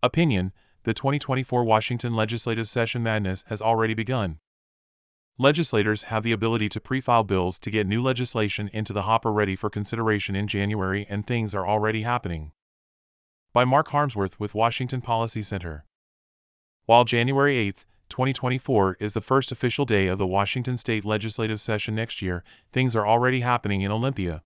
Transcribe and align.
Opinion 0.00 0.52
The 0.84 0.94
2024 0.94 1.64
Washington 1.64 2.14
legislative 2.14 2.68
session 2.68 3.02
madness 3.02 3.44
has 3.48 3.60
already 3.60 3.94
begun. 3.94 4.38
Legislators 5.38 6.04
have 6.04 6.22
the 6.22 6.30
ability 6.30 6.68
to 6.68 6.80
pre 6.80 7.00
file 7.00 7.24
bills 7.24 7.58
to 7.58 7.70
get 7.70 7.84
new 7.84 8.00
legislation 8.00 8.70
into 8.72 8.92
the 8.92 9.02
hopper 9.02 9.32
ready 9.32 9.56
for 9.56 9.68
consideration 9.68 10.36
in 10.36 10.46
January, 10.46 11.04
and 11.10 11.26
things 11.26 11.52
are 11.52 11.66
already 11.66 12.02
happening. 12.02 12.52
By 13.52 13.64
Mark 13.64 13.88
Harmsworth 13.88 14.38
with 14.38 14.54
Washington 14.54 15.00
Policy 15.00 15.42
Center. 15.42 15.84
While 16.86 17.04
January 17.04 17.58
8, 17.58 17.84
2024 18.08 18.98
is 19.00 19.14
the 19.14 19.20
first 19.20 19.50
official 19.50 19.84
day 19.84 20.06
of 20.06 20.18
the 20.18 20.28
Washington 20.28 20.78
state 20.78 21.04
legislative 21.04 21.60
session 21.60 21.96
next 21.96 22.22
year, 22.22 22.44
things 22.72 22.94
are 22.94 23.06
already 23.06 23.40
happening 23.40 23.80
in 23.80 23.90
Olympia. 23.90 24.42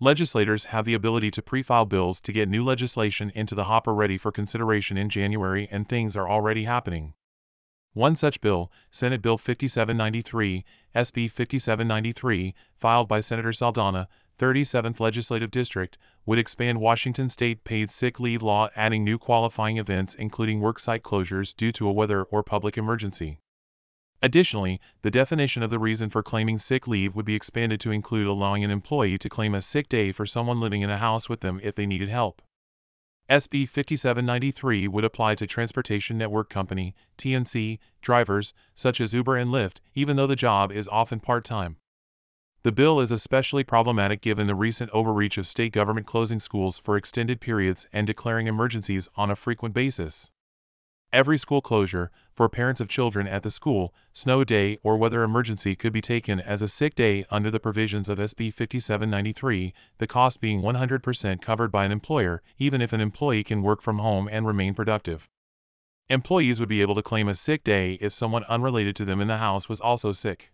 Legislators 0.00 0.66
have 0.66 0.84
the 0.84 0.94
ability 0.94 1.30
to 1.30 1.40
pre 1.40 1.62
file 1.62 1.84
bills 1.84 2.20
to 2.20 2.32
get 2.32 2.48
new 2.48 2.64
legislation 2.64 3.30
into 3.34 3.54
the 3.54 3.64
hopper 3.64 3.94
ready 3.94 4.18
for 4.18 4.32
consideration 4.32 4.96
in 4.96 5.08
January, 5.08 5.68
and 5.70 5.88
things 5.88 6.16
are 6.16 6.28
already 6.28 6.64
happening. 6.64 7.14
One 7.92 8.16
such 8.16 8.40
bill, 8.40 8.72
Senate 8.90 9.22
Bill 9.22 9.38
5793, 9.38 10.64
SB 10.96 11.30
5793, 11.30 12.54
filed 12.76 13.06
by 13.06 13.20
Senator 13.20 13.52
Saldana, 13.52 14.08
37th 14.36 14.98
Legislative 14.98 15.52
District, 15.52 15.96
would 16.26 16.40
expand 16.40 16.80
Washington 16.80 17.28
state 17.28 17.62
paid 17.62 17.88
sick 17.88 18.18
leave 18.18 18.42
law, 18.42 18.68
adding 18.74 19.04
new 19.04 19.16
qualifying 19.16 19.76
events 19.76 20.12
including 20.14 20.60
worksite 20.60 21.02
closures 21.02 21.54
due 21.54 21.70
to 21.70 21.86
a 21.86 21.92
weather 21.92 22.24
or 22.24 22.42
public 22.42 22.76
emergency. 22.76 23.38
Additionally, 24.24 24.80
the 25.02 25.10
definition 25.10 25.62
of 25.62 25.68
the 25.68 25.78
reason 25.78 26.08
for 26.08 26.22
claiming 26.22 26.56
sick 26.56 26.88
leave 26.88 27.14
would 27.14 27.26
be 27.26 27.34
expanded 27.34 27.78
to 27.80 27.90
include 27.90 28.26
allowing 28.26 28.64
an 28.64 28.70
employee 28.70 29.18
to 29.18 29.28
claim 29.28 29.54
a 29.54 29.60
sick 29.60 29.86
day 29.86 30.12
for 30.12 30.24
someone 30.24 30.60
living 30.60 30.80
in 30.80 30.88
a 30.88 30.96
house 30.96 31.28
with 31.28 31.40
them 31.40 31.60
if 31.62 31.74
they 31.74 31.84
needed 31.84 32.08
help. 32.08 32.40
SB 33.28 33.68
5793 33.68 34.88
would 34.88 35.04
apply 35.04 35.34
to 35.34 35.46
Transportation 35.46 36.16
Network 36.16 36.48
Company, 36.48 36.94
TNC, 37.18 37.78
drivers, 38.00 38.54
such 38.74 38.98
as 38.98 39.12
Uber 39.12 39.36
and 39.36 39.50
Lyft, 39.50 39.80
even 39.94 40.16
though 40.16 40.26
the 40.26 40.34
job 40.34 40.72
is 40.72 40.88
often 40.88 41.20
part 41.20 41.44
time. 41.44 41.76
The 42.62 42.72
bill 42.72 43.00
is 43.00 43.12
especially 43.12 43.62
problematic 43.62 44.22
given 44.22 44.46
the 44.46 44.54
recent 44.54 44.90
overreach 44.92 45.36
of 45.36 45.46
state 45.46 45.74
government 45.74 46.06
closing 46.06 46.40
schools 46.40 46.78
for 46.78 46.96
extended 46.96 47.42
periods 47.42 47.86
and 47.92 48.06
declaring 48.06 48.46
emergencies 48.46 49.06
on 49.16 49.30
a 49.30 49.36
frequent 49.36 49.74
basis. 49.74 50.30
Every 51.14 51.38
school 51.38 51.60
closure, 51.60 52.10
for 52.32 52.48
parents 52.48 52.80
of 52.80 52.88
children 52.88 53.28
at 53.28 53.44
the 53.44 53.50
school, 53.52 53.94
snow 54.12 54.42
day, 54.42 54.78
or 54.82 54.96
weather 54.96 55.22
emergency 55.22 55.76
could 55.76 55.92
be 55.92 56.00
taken 56.00 56.40
as 56.40 56.60
a 56.60 56.66
sick 56.66 56.96
day 56.96 57.24
under 57.30 57.52
the 57.52 57.60
provisions 57.60 58.08
of 58.08 58.18
SB 58.18 58.52
5793, 58.52 59.72
the 59.98 60.08
cost 60.08 60.40
being 60.40 60.60
100% 60.60 61.40
covered 61.40 61.70
by 61.70 61.84
an 61.84 61.92
employer, 61.92 62.42
even 62.58 62.82
if 62.82 62.92
an 62.92 63.00
employee 63.00 63.44
can 63.44 63.62
work 63.62 63.80
from 63.80 64.00
home 64.00 64.28
and 64.28 64.44
remain 64.44 64.74
productive. 64.74 65.28
Employees 66.08 66.58
would 66.58 66.68
be 66.68 66.82
able 66.82 66.96
to 66.96 67.02
claim 67.02 67.28
a 67.28 67.36
sick 67.36 67.62
day 67.62 67.92
if 68.00 68.12
someone 68.12 68.42
unrelated 68.48 68.96
to 68.96 69.04
them 69.04 69.20
in 69.20 69.28
the 69.28 69.36
house 69.36 69.68
was 69.68 69.80
also 69.80 70.10
sick. 70.10 70.50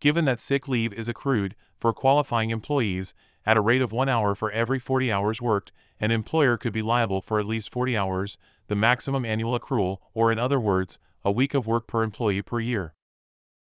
Given 0.00 0.26
that 0.26 0.38
sick 0.38 0.68
leave 0.68 0.92
is 0.92 1.08
accrued, 1.08 1.56
for 1.76 1.92
qualifying 1.92 2.50
employees, 2.50 3.14
at 3.44 3.56
a 3.56 3.60
rate 3.60 3.82
of 3.82 3.90
one 3.90 4.08
hour 4.08 4.36
for 4.36 4.52
every 4.52 4.78
40 4.78 5.10
hours 5.10 5.42
worked, 5.42 5.72
an 5.98 6.12
employer 6.12 6.56
could 6.56 6.72
be 6.72 6.82
liable 6.82 7.20
for 7.20 7.40
at 7.40 7.46
least 7.46 7.72
40 7.72 7.96
hours, 7.96 8.38
the 8.68 8.76
maximum 8.76 9.24
annual 9.24 9.58
accrual, 9.58 9.98
or 10.14 10.32
in 10.32 10.38
other 10.38 10.60
words, 10.60 10.98
a 11.24 11.30
week 11.30 11.54
of 11.54 11.66
work 11.66 11.86
per 11.86 12.02
employee 12.02 12.42
per 12.42 12.60
year. 12.60 12.94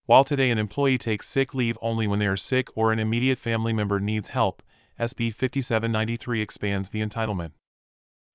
While 0.05 0.23
today 0.23 0.51
an 0.51 0.57
employee 0.57 0.97
takes 0.97 1.27
sick 1.27 1.53
leave 1.53 1.77
only 1.81 2.05
when 2.05 2.19
they 2.19 2.27
are 2.27 2.37
sick 2.37 2.67
or 2.75 2.91
an 2.91 2.99
immediate 2.99 3.39
family 3.39 3.73
member 3.73 3.99
needs 3.99 4.29
help, 4.29 4.61
SB 4.99 5.33
5793 5.33 6.41
expands 6.41 6.89
the 6.89 7.01
entitlement. 7.01 7.51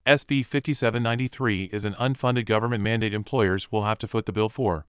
SB 0.06 0.44
5793 0.44 1.64
is 1.72 1.84
an 1.84 1.94
unfunded 1.94 2.47
government 2.47 2.83
mandate 2.83 3.14
employers 3.14 3.70
will 3.70 3.84
have 3.84 3.98
to 3.98 4.08
foot 4.08 4.27
the 4.27 4.33
bill 4.33 4.48
for. 4.48 4.86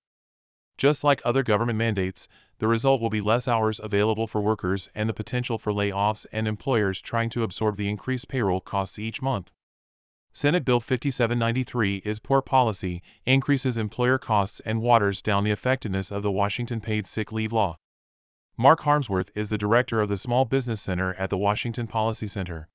Just 0.77 1.03
like 1.03 1.21
other 1.23 1.43
government 1.43 1.77
mandates, 1.77 2.27
the 2.59 2.67
result 2.67 3.01
will 3.01 3.09
be 3.09 3.21
less 3.21 3.47
hours 3.47 3.79
available 3.83 4.25
for 4.25 4.41
workers 4.41 4.89
and 4.95 5.07
the 5.07 5.13
potential 5.13 5.57
for 5.57 5.71
layoffs 5.71 6.25
and 6.31 6.47
employers 6.47 7.01
trying 7.01 7.29
to 7.31 7.43
absorb 7.43 7.77
the 7.77 7.89
increased 7.89 8.27
payroll 8.27 8.61
costs 8.61 8.97
each 8.97 9.21
month. 9.21 9.51
Senate 10.33 10.63
Bill 10.63 10.79
5793 10.79 11.97
is 12.05 12.19
poor 12.21 12.41
policy, 12.41 13.01
increases 13.25 13.75
employer 13.75 14.17
costs, 14.17 14.61
and 14.65 14.81
waters 14.81 15.21
down 15.21 15.43
the 15.43 15.51
effectiveness 15.51 16.09
of 16.09 16.23
the 16.23 16.31
Washington 16.31 16.79
paid 16.79 17.05
sick 17.05 17.33
leave 17.33 17.51
law. 17.51 17.77
Mark 18.57 18.81
Harmsworth 18.81 19.29
is 19.35 19.49
the 19.49 19.57
director 19.57 19.99
of 19.99 20.07
the 20.07 20.17
Small 20.17 20.45
Business 20.45 20.81
Center 20.81 21.13
at 21.15 21.29
the 21.29 21.37
Washington 21.37 21.85
Policy 21.85 22.27
Center. 22.27 22.69